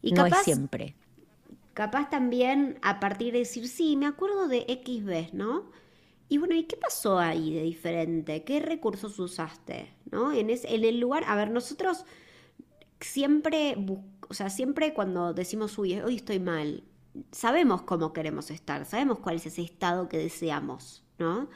Y 0.00 0.12
no 0.12 0.26
es 0.26 0.36
siempre. 0.38 0.96
Capaz 1.74 2.10
también 2.10 2.78
a 2.82 2.98
partir 2.98 3.32
de 3.32 3.40
decir, 3.40 3.68
sí, 3.68 3.96
me 3.96 4.06
acuerdo 4.06 4.48
de 4.48 4.64
X 4.68 5.04
vez, 5.04 5.32
¿no? 5.34 5.70
Y 6.28 6.38
bueno, 6.38 6.54
¿y 6.54 6.64
qué 6.64 6.76
pasó 6.76 7.18
ahí 7.18 7.54
de 7.54 7.62
diferente? 7.62 8.42
¿Qué 8.42 8.60
recursos 8.60 9.18
usaste? 9.18 9.92
¿No? 10.10 10.32
En, 10.32 10.50
en 10.50 10.84
el 10.84 10.98
lugar, 10.98 11.24
a 11.28 11.36
ver, 11.36 11.50
nosotros 11.50 12.04
siempre, 13.00 13.76
o 14.28 14.34
sea, 14.34 14.48
siempre 14.50 14.94
cuando 14.94 15.34
decimos, 15.34 15.76
uy, 15.78 16.00
hoy 16.00 16.16
estoy 16.16 16.40
mal, 16.40 16.84
sabemos 17.30 17.82
cómo 17.82 18.12
queremos 18.12 18.50
estar, 18.50 18.86
sabemos 18.86 19.18
cuál 19.18 19.36
es 19.36 19.46
ese 19.46 19.62
estado 19.62 20.08
que 20.08 20.18
deseamos, 20.18 21.04
¿no? 21.18 21.48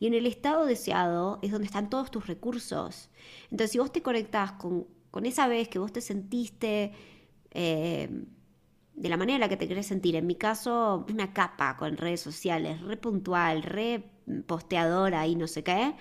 Y 0.00 0.06
en 0.06 0.14
el 0.14 0.26
estado 0.26 0.64
deseado 0.64 1.38
es 1.42 1.52
donde 1.52 1.66
están 1.66 1.90
todos 1.90 2.10
tus 2.10 2.26
recursos. 2.26 3.10
Entonces, 3.50 3.70
si 3.70 3.78
vos 3.78 3.92
te 3.92 4.02
conectás 4.02 4.52
con, 4.52 4.86
esa 5.24 5.46
vez 5.46 5.68
que 5.68 5.78
vos 5.78 5.92
te 5.92 6.00
sentiste 6.00 6.92
eh, 7.50 8.08
de 8.94 9.08
la 9.10 9.18
manera 9.18 9.36
en 9.36 9.40
la 9.40 9.48
que 9.50 9.58
te 9.58 9.68
querés 9.68 9.86
sentir, 9.86 10.16
en 10.16 10.26
mi 10.26 10.36
caso, 10.36 11.04
una 11.10 11.34
capa 11.34 11.76
con 11.76 11.98
redes 11.98 12.22
sociales, 12.22 12.80
re 12.80 12.96
puntual, 12.96 13.62
re 13.62 14.02
posteadora 14.46 15.26
y 15.26 15.36
no 15.36 15.46
sé 15.46 15.62
qué, 15.62 15.94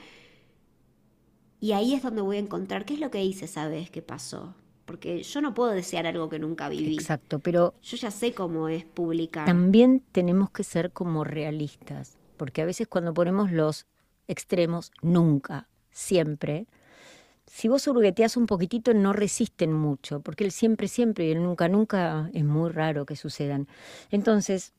y 1.59 1.73
ahí 1.73 1.93
es 1.93 2.01
donde 2.01 2.21
voy 2.21 2.37
a 2.37 2.39
encontrar 2.39 2.85
qué 2.85 2.93
es 2.93 3.01
lo 3.01 3.11
que 3.11 3.21
hice 3.21 3.45
esa 3.45 3.67
vez 3.67 3.91
que 3.91 4.01
pasó. 4.01 4.55
Porque 4.85 5.23
yo 5.23 5.41
no 5.41 5.53
puedo 5.53 5.71
desear 5.71 6.07
algo 6.07 6.29
que 6.29 6.39
nunca 6.39 6.69
viví. 6.69 6.93
Exacto, 6.93 7.39
pero... 7.39 7.75
Yo 7.83 7.97
ya 7.97 8.11
sé 8.11 8.33
cómo 8.33 8.69
es 8.69 8.85
publicar. 8.85 9.45
También 9.45 10.01
tenemos 10.13 10.49
que 10.51 10.63
ser 10.63 10.91
como 10.91 11.25
realistas 11.25 12.18
porque 12.39 12.63
a 12.63 12.65
veces 12.65 12.87
cuando 12.87 13.13
ponemos 13.13 13.51
los 13.51 13.85
extremos, 14.27 14.91
nunca, 15.03 15.67
siempre, 15.91 16.65
si 17.45 17.67
vos 17.67 17.87
hurgueteas 17.87 18.37
un 18.37 18.45
poquitito 18.45 18.93
no 18.93 19.11
resisten 19.11 19.73
mucho, 19.73 20.21
porque 20.21 20.45
el 20.45 20.51
siempre, 20.51 20.87
siempre 20.87 21.25
y 21.25 21.31
el 21.31 21.43
nunca, 21.43 21.67
nunca 21.67 22.29
es 22.33 22.45
muy 22.45 22.71
raro 22.71 23.05
que 23.05 23.15
sucedan. 23.15 23.67
Entonces, 24.09 24.73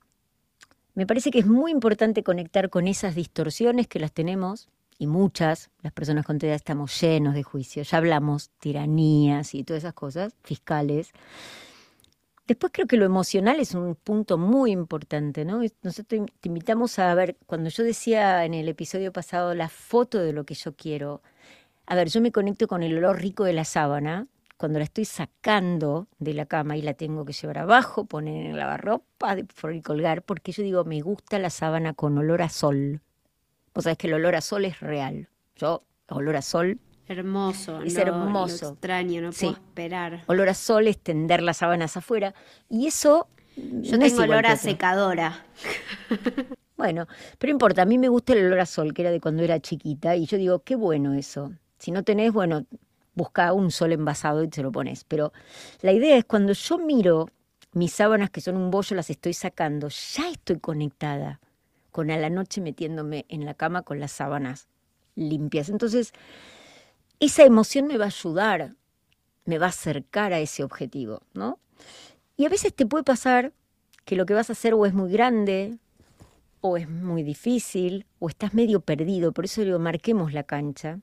me 0.95 1.07
parece 1.07 1.31
que 1.31 1.41
es 1.41 1.47
muy 1.47 1.71
importante 1.71 2.23
conectar 2.23 2.71
con 2.71 2.89
esas 2.89 3.15
distorsiones 3.15 3.87
que 3.87 4.01
las 4.01 4.13
tenemos, 4.13 4.69
y 4.99 5.07
muchas, 5.07 5.71
las 5.81 5.93
personas 5.93 6.27
con 6.27 6.39
estamos 6.43 7.01
llenos 7.01 7.35
de 7.35 7.43
juicios, 7.43 7.91
ya 7.91 7.99
hablamos 7.99 8.51
tiranías 8.59 9.55
y 9.55 9.65
todas 9.65 9.83
esas 9.83 9.95
cosas, 9.95 10.35
fiscales, 10.43 11.13
Después 12.51 12.73
creo 12.73 12.89
que 12.89 12.97
lo 12.97 13.05
emocional 13.05 13.61
es 13.61 13.77
un 13.77 13.95
punto 13.95 14.37
muy 14.37 14.73
importante, 14.73 15.45
¿no? 15.45 15.61
Nosotros 15.85 16.27
te 16.41 16.49
invitamos 16.49 16.99
a 16.99 17.15
ver, 17.15 17.37
cuando 17.47 17.71
yo 17.71 17.85
decía 17.85 18.45
en 18.45 18.55
el 18.55 18.69
episodio 18.69 19.13
pasado 19.13 19.55
la 19.55 19.69
foto 19.69 20.19
de 20.19 20.33
lo 20.33 20.43
que 20.43 20.55
yo 20.55 20.75
quiero, 20.75 21.23
a 21.87 21.95
ver, 21.95 22.09
yo 22.09 22.21
me 22.21 22.33
conecto 22.33 22.67
con 22.67 22.83
el 22.83 22.99
olor 22.99 23.21
rico 23.21 23.45
de 23.45 23.53
la 23.53 23.65
sábana, 23.65 24.27
cuando 24.57 24.81
la 24.81 24.85
estoy 24.85 25.05
sacando 25.05 26.09
de 26.19 26.35
la 26.35 26.45
cama 26.45 26.77
y 26.77 26.83
la 26.83 26.95
tengo 26.95 27.25
que 27.25 27.35
llevar 27.35 27.59
abajo, 27.59 28.07
poner 28.07 28.45
en 28.45 28.51
el 28.51 28.57
lavarropa 28.57 29.37
y 29.73 29.81
colgar, 29.81 30.23
porque 30.25 30.51
yo 30.51 30.65
digo, 30.65 30.83
me 30.83 31.03
gusta 31.03 31.39
la 31.39 31.51
sábana 31.51 31.95
con 31.95 32.19
olor 32.19 32.43
a 32.43 32.49
sol. 32.49 33.01
Vos 33.73 33.85
sabés 33.85 33.97
que 33.97 34.09
el 34.09 34.15
olor 34.15 34.35
a 34.35 34.41
sol 34.41 34.65
es 34.65 34.81
real. 34.81 35.29
Yo, 35.55 35.85
olor 36.09 36.35
a 36.35 36.43
sol, 36.43 36.81
Hermoso, 37.11 37.83
es 37.83 37.97
hermoso. 37.97 38.71
extraño, 38.71 39.21
no 39.21 39.33
puedo 39.33 39.55
esperar. 39.55 40.23
Olor 40.29 40.49
a 40.49 40.55
sol, 40.55 40.87
extender 40.87 41.43
las 41.43 41.57
sábanas 41.57 41.97
afuera. 41.97 42.35
Y 42.69 42.87
eso. 42.87 43.27
Yo 43.57 43.99
tengo 43.99 44.23
olor 44.23 44.47
a 44.47 44.57
secadora. 44.57 45.45
bueno, 46.77 47.09
pero 47.37 47.51
importa, 47.51 47.83
a 47.83 47.85
mí 47.85 47.99
me 47.99 48.07
gusta 48.07 48.35
el 48.35 48.47
olor 48.47 48.61
a 48.61 48.67
sol, 48.67 48.95
que 48.95 49.03
era 49.03 49.11
de 49.11 49.21
cuando 49.21 49.43
era 49.43 49.59
chiquita, 49.59 50.15
y 50.15 50.27
yo 50.27 50.39
digo, 50.39 50.61
qué 50.61 50.77
bueno 50.77 51.15
eso. 51.15 51.51
Si 51.79 51.91
no 51.91 52.05
tenés, 52.05 52.33
bueno, 52.33 52.65
busca 53.15 53.53
un 53.55 53.73
sol 53.73 53.91
envasado 53.91 54.45
y 54.45 54.49
te 54.49 54.63
lo 54.63 54.71
pones. 54.71 55.03
Pero 55.03 55.33
la 55.83 55.91
idea 55.91 56.17
es 56.17 56.25
cuando 56.25 56.53
yo 56.53 56.79
miro 56.79 57.29
mis 57.73 57.93
sábanas 57.93 58.31
que 58.31 58.41
son 58.41 58.57
un 58.57 58.71
bollo, 58.71 58.95
las 58.95 59.11
estoy 59.11 59.35
sacando, 59.35 59.89
ya 59.89 60.31
estoy 60.31 60.61
conectada 60.61 61.41
con 61.91 62.13
a 62.13 62.17
la 62.19 62.31
noche 62.31 62.61
metiéndome 62.61 63.27
en 63.29 63.47
la 63.47 63.55
cama 63.55 63.83
con 63.83 63.99
las 63.99 64.13
sábanas 64.13 64.69
limpias. 65.17 65.71
Entonces, 65.71 66.13
esa 67.21 67.45
emoción 67.45 67.87
me 67.87 67.99
va 67.99 68.07
a 68.07 68.09
ayudar, 68.09 68.75
me 69.45 69.59
va 69.59 69.67
a 69.67 69.69
acercar 69.71 70.33
a 70.33 70.41
ese 70.41 70.65
objetivo, 70.65 71.23
¿no? 71.35 71.59
Y 72.37 72.47
a 72.47 72.49
veces 72.49 72.75
te 72.75 72.87
puede 72.87 73.05
pasar 73.05 73.53
que 74.05 74.17
lo 74.17 74.27
que 74.27 74.35
vas 74.35 74.49
a 74.49 74.55
hacer 74.55 74.75
o 74.75 74.87
es 74.87 74.95
muy 74.95 75.13
grande, 75.13 75.79
o 76.63 76.77
es 76.77 76.89
muy 76.89 77.23
difícil, 77.23 78.07
o 78.19 78.29
estás 78.29 78.55
medio 78.55 78.81
perdido, 78.81 79.33
por 79.33 79.45
eso 79.45 79.63
digo, 79.63 79.79
marquemos 79.79 80.33
la 80.33 80.43
cancha. 80.43 80.99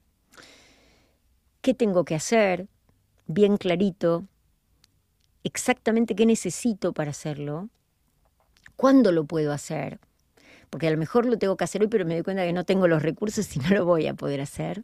¿Qué 1.61 1.73
tengo 1.73 2.05
que 2.05 2.15
hacer? 2.15 2.67
Bien 3.27 3.57
clarito, 3.57 4.25
exactamente 5.43 6.15
qué 6.15 6.25
necesito 6.25 6.93
para 6.93 7.11
hacerlo, 7.11 7.69
cuándo 8.75 9.11
lo 9.11 9.25
puedo 9.25 9.51
hacer, 9.51 9.99
porque 10.69 10.87
a 10.87 10.91
lo 10.91 10.97
mejor 10.97 11.25
lo 11.25 11.37
tengo 11.37 11.57
que 11.57 11.63
hacer 11.63 11.81
hoy, 11.81 11.87
pero 11.87 12.05
me 12.05 12.15
doy 12.15 12.23
cuenta 12.23 12.45
que 12.45 12.53
no 12.53 12.63
tengo 12.63 12.87
los 12.87 13.01
recursos 13.01 13.55
y 13.55 13.59
no 13.59 13.69
lo 13.69 13.85
voy 13.85 14.07
a 14.07 14.13
poder 14.13 14.41
hacer. 14.41 14.83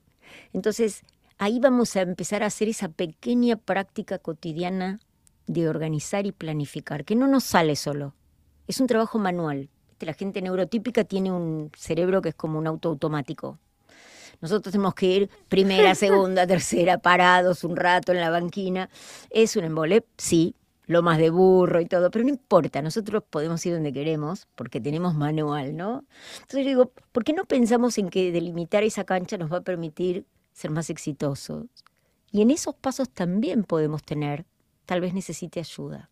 Entonces, 0.51 1.03
ahí 1.43 1.59
vamos 1.59 1.95
a 1.97 2.01
empezar 2.01 2.41
a 2.41 2.45
hacer 2.45 2.69
esa 2.69 2.87
pequeña 2.87 3.57
práctica 3.57 4.17
cotidiana 4.17 5.01
de 5.45 5.67
organizar 5.67 6.25
y 6.25 6.31
planificar, 6.31 7.03
que 7.03 7.17
no 7.17 7.27
nos 7.27 7.43
sale 7.43 7.75
solo, 7.75 8.15
es 8.67 8.79
un 8.79 8.87
trabajo 8.87 9.19
manual. 9.19 9.69
La 9.99 10.13
gente 10.13 10.41
neurotípica 10.41 11.03
tiene 11.03 11.31
un 11.31 11.71
cerebro 11.77 12.21
que 12.21 12.29
es 12.29 12.35
como 12.35 12.59
un 12.59 12.67
auto 12.67 12.89
automático. 12.89 13.57
Nosotros 14.41 14.71
tenemos 14.71 14.93
que 14.95 15.05
ir 15.05 15.29
primera, 15.47 15.95
segunda, 15.95 16.47
tercera, 16.47 16.97
parados 16.97 17.63
un 17.63 17.75
rato 17.75 18.11
en 18.11 18.19
la 18.19 18.29
banquina. 18.29 18.89
¿Es 19.29 19.55
un 19.55 19.63
embole? 19.63 20.05
Sí, 20.17 20.55
lo 20.85 21.03
más 21.03 21.17
de 21.17 21.29
burro 21.29 21.79
y 21.79 21.85
todo, 21.85 22.11
pero 22.11 22.23
no 22.23 22.29
importa, 22.29 22.81
nosotros 22.81 23.23
podemos 23.29 23.65
ir 23.65 23.73
donde 23.73 23.93
queremos 23.93 24.47
porque 24.55 24.81
tenemos 24.81 25.15
manual, 25.15 25.75
¿no? 25.75 26.05
Entonces 26.41 26.63
yo 26.63 26.69
digo, 26.69 26.91
¿por 27.11 27.23
qué 27.23 27.33
no 27.33 27.45
pensamos 27.45 27.97
en 27.97 28.09
que 28.09 28.31
delimitar 28.31 28.83
esa 28.83 29.05
cancha 29.05 29.37
nos 29.37 29.51
va 29.51 29.57
a 29.57 29.61
permitir 29.61 30.25
ser 30.53 30.71
más 30.71 30.89
exitosos. 30.89 31.65
Y 32.31 32.41
en 32.41 32.51
esos 32.51 32.75
pasos 32.75 33.09
también 33.09 33.63
podemos 33.63 34.03
tener, 34.03 34.45
tal 34.85 35.01
vez 35.01 35.13
necesite 35.13 35.59
ayuda. 35.59 36.09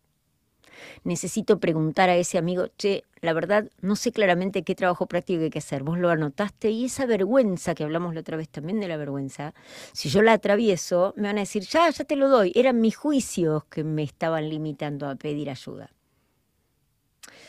Necesito 1.04 1.58
preguntar 1.60 2.08
a 2.10 2.16
ese 2.16 2.38
amigo, 2.38 2.68
che, 2.76 3.04
la 3.20 3.32
verdad 3.32 3.70
no 3.80 3.96
sé 3.96 4.12
claramente 4.12 4.62
qué 4.62 4.74
trabajo 4.74 5.06
práctico 5.06 5.42
hay 5.42 5.50
que 5.50 5.58
hacer. 5.58 5.82
Vos 5.82 5.98
lo 5.98 6.10
anotaste 6.10 6.70
y 6.70 6.86
esa 6.86 7.06
vergüenza 7.06 7.74
que 7.74 7.84
hablamos 7.84 8.14
la 8.14 8.20
otra 8.20 8.36
vez 8.36 8.48
también 8.48 8.80
de 8.80 8.88
la 8.88 8.96
vergüenza, 8.96 9.54
si 9.92 10.08
yo 10.08 10.22
la 10.22 10.32
atravieso, 10.32 11.12
me 11.16 11.28
van 11.28 11.36
a 11.36 11.40
decir, 11.40 11.64
ya, 11.64 11.90
ya 11.90 12.04
te 12.04 12.16
lo 12.16 12.28
doy. 12.28 12.52
Eran 12.54 12.80
mis 12.80 12.96
juicios 12.96 13.64
que 13.66 13.84
me 13.84 14.02
estaban 14.02 14.48
limitando 14.48 15.08
a 15.08 15.16
pedir 15.16 15.50
ayuda. 15.50 15.92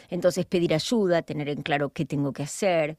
Entonces 0.09 0.45
pedir 0.45 0.73
ayuda, 0.73 1.21
tener 1.21 1.50
en 1.50 1.62
claro 1.63 1.89
qué 1.89 2.05
tengo 2.05 2.33
que 2.33 2.43
hacer, 2.43 2.97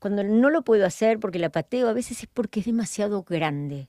cuando 0.00 0.24
no 0.24 0.50
lo 0.50 0.62
puedo 0.62 0.84
hacer 0.84 1.20
porque 1.20 1.38
la 1.38 1.50
pateo, 1.50 1.88
a 1.88 1.92
veces 1.92 2.22
es 2.22 2.28
porque 2.32 2.60
es 2.60 2.66
demasiado 2.66 3.22
grande. 3.22 3.88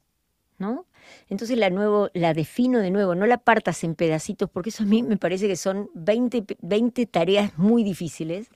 ¿no? 0.62 0.86
Entonces 1.28 1.58
la, 1.58 1.70
nuevo, 1.70 2.10
la 2.14 2.34
defino 2.34 2.80
de 2.80 2.92
nuevo, 2.92 3.16
no 3.16 3.26
la 3.26 3.40
partas 3.40 3.84
en 3.84 3.96
pedacitos, 3.96 4.50
porque 4.50 4.70
eso 4.70 4.84
a 4.84 4.86
mí 4.86 5.04
me 5.04 5.18
parece 5.18 5.48
que 5.48 5.58
son 5.58 5.90
20, 5.96 6.46
20 6.62 7.06
tareas 7.08 7.58
muy 7.58 7.84
difíciles, 7.84 8.48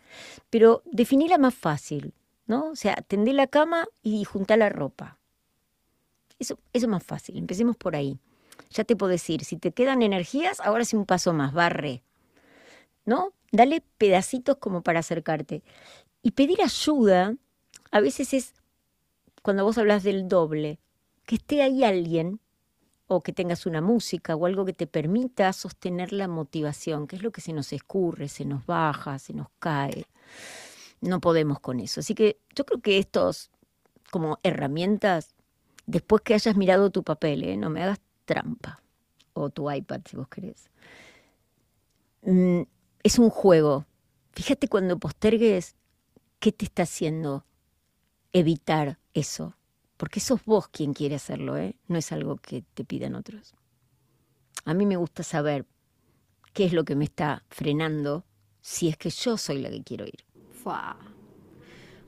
pero 0.50 0.84
definila 0.86 1.38
más 1.38 1.56
fácil, 1.56 2.14
¿no? 2.46 2.70
O 2.70 2.76
sea, 2.76 2.96
tendé 3.08 3.34
la 3.34 3.48
cama 3.48 3.88
y 4.04 4.24
juntar 4.24 4.60
la 4.60 4.70
ropa. 4.70 5.18
Eso, 6.38 6.60
eso 6.72 6.86
es 6.86 6.88
más 6.88 7.04
fácil, 7.04 7.38
empecemos 7.38 7.76
por 7.76 7.96
ahí. 7.96 8.20
Ya 8.70 8.84
te 8.84 8.96
puedo 8.96 9.12
decir, 9.12 9.44
si 9.44 9.58
te 9.58 9.72
quedan 9.72 10.02
energías, 10.02 10.60
ahora 10.62 10.86
sí 10.86 10.96
un 10.96 11.06
paso 11.06 11.34
más, 11.34 11.54
barre. 11.54 12.04
¿No? 13.06 13.34
Dale 13.52 13.84
pedacitos 13.98 14.58
como 14.58 14.82
para 14.82 15.00
acercarte. 15.00 15.64
Y 16.22 16.32
pedir 16.32 16.62
ayuda, 16.62 17.36
a 17.96 18.02
veces 18.02 18.34
es, 18.34 18.54
cuando 19.42 19.64
vos 19.64 19.78
hablas 19.78 20.04
del 20.04 20.28
doble, 20.28 20.82
que 21.26 21.36
esté 21.36 21.62
ahí 21.62 21.86
alguien 21.86 22.42
o 23.08 23.22
que 23.22 23.32
tengas 23.32 23.66
una 23.66 23.80
música 23.80 24.36
o 24.36 24.46
algo 24.46 24.66
que 24.66 24.74
te 24.74 24.86
permita 24.86 25.54
sostener 25.54 26.12
la 26.12 26.28
motivación, 26.28 27.08
que 27.08 27.16
es 27.16 27.24
lo 27.24 27.32
que 27.32 27.40
se 27.40 27.54
nos 27.54 27.72
escurre, 27.72 28.28
se 28.28 28.44
nos 28.44 28.66
baja, 28.66 29.18
se 29.18 29.32
nos 29.32 29.48
cae. 29.60 30.08
No 31.00 31.22
podemos 31.22 31.62
con 31.62 31.80
eso. 31.80 32.02
Así 32.02 32.16
que 32.16 32.38
yo 32.54 32.66
creo 32.66 32.82
que 32.82 32.98
estos 32.98 33.50
como 34.12 34.40
herramientas, 34.44 35.34
después 35.86 36.22
que 36.22 36.34
hayas 36.34 36.58
mirado 36.58 36.90
tu 36.90 37.02
papel, 37.02 37.46
¿eh? 37.46 37.56
no 37.56 37.70
me 37.70 37.82
hagas 37.82 38.02
trampa, 38.26 38.82
o 39.32 39.52
tu 39.52 39.72
iPad 39.72 40.02
si 40.04 40.18
vos 40.18 40.28
querés, 40.28 40.70
mm, 42.24 42.64
es 43.04 43.20
un 43.20 43.30
juego. 43.30 43.86
Fíjate 44.34 44.68
cuando 44.68 45.00
postergues, 45.00 45.78
¿qué 46.42 46.52
te 46.52 46.66
está 46.66 46.84
haciendo 46.84 47.46
evitar 48.40 49.00
eso? 49.14 49.56
porque 49.98 50.20
sos 50.20 50.44
vos 50.46 50.68
quien 50.68 50.94
quiere 50.94 51.16
hacerlo, 51.16 51.58
¿eh? 51.58 51.76
no 51.88 51.98
es 51.98 52.12
algo 52.12 52.38
que 52.38 52.64
te 52.74 52.84
pidan 52.84 53.16
otros. 53.16 53.54
A 54.66 54.74
mí 54.74 54.86
me 54.86 54.98
gusta 54.98 55.24
saber 55.24 55.66
qué 56.54 56.66
es 56.66 56.74
lo 56.74 56.84
que 56.86 56.96
me 56.96 57.06
está 57.06 57.44
frenando 57.50 58.26
si 58.62 58.90
es 58.90 58.98
que 58.98 59.10
yo 59.10 59.38
soy 59.38 59.60
la 59.60 59.70
que 59.70 59.84
quiero 59.84 60.06
ir. 60.06 60.26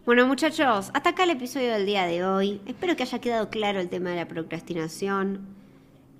Bueno 0.05 0.25
muchachos, 0.25 0.89
hasta 0.93 1.09
acá 1.09 1.23
el 1.25 1.31
episodio 1.31 1.71
del 1.73 1.85
día 1.85 2.05
de 2.05 2.25
hoy. 2.25 2.61
Espero 2.65 2.95
que 2.95 3.03
haya 3.03 3.19
quedado 3.19 3.49
claro 3.49 3.79
el 3.79 3.89
tema 3.89 4.09
de 4.09 4.15
la 4.15 4.27
procrastinación. 4.27 5.45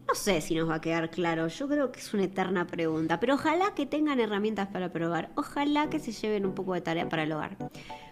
No 0.07 0.15
sé 0.15 0.39
si 0.39 0.55
nos 0.55 0.69
va 0.69 0.75
a 0.75 0.81
quedar 0.81 1.09
claro, 1.09 1.47
yo 1.47 1.67
creo 1.67 1.91
que 1.91 1.99
es 1.99 2.13
una 2.13 2.23
eterna 2.23 2.65
pregunta, 2.65 3.19
pero 3.19 3.33
ojalá 3.35 3.73
que 3.75 3.85
tengan 3.85 4.21
herramientas 4.21 4.69
para 4.69 4.89
probar, 4.89 5.29
ojalá 5.35 5.89
que 5.89 5.99
se 5.99 6.13
lleven 6.13 6.45
un 6.45 6.53
poco 6.53 6.73
de 6.73 6.81
tarea 6.81 7.09
para 7.09 7.23
el 7.23 7.31
hogar. 7.33 7.57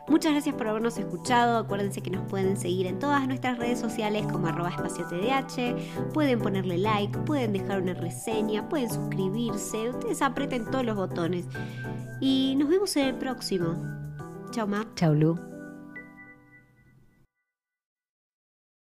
Muchas 0.10 0.34
gracias 0.34 0.56
por 0.56 0.68
habernos 0.68 0.98
escuchado, 0.98 1.58
acuérdense 1.58 2.04
que 2.04 2.12
nos 2.12 2.30
pueden 2.30 2.58
seguir 2.58 2.86
en 2.86 3.00
todas 3.00 3.26
nuestras 3.28 3.58
redes 3.58 3.80
sociales 3.80 4.26
como 4.30 4.48
arroba 4.48 4.70
espacio 4.70 5.08
TDH, 5.08 6.12
pueden 6.14 6.40
ponerle 6.40 6.78
like, 6.78 7.18
pueden 7.20 7.54
dejar 7.54 7.82
una 7.82 7.94
reseña, 7.94 8.68
pueden 8.68 8.90
suscribirse, 8.90 9.90
ustedes 9.90 10.22
aprieten 10.22 10.70
todos 10.70 10.86
los 10.86 10.98
botones 10.98 11.46
y 12.20 12.56
nos 12.58 12.68
vemos 12.68 12.96
en 12.98 13.06
el 13.08 13.16
próximo. 13.16 13.74
Chao 14.52 14.68
Ma. 14.68 14.86
Chao 14.96 15.14
Lu. 15.14 15.55